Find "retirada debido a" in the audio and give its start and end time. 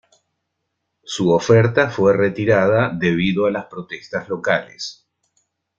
2.17-3.51